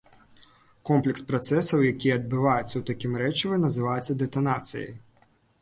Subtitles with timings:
[0.89, 4.91] Комплекс працэсаў, які адбываецца ў такім рэчыве, называецца дэтанацыяй.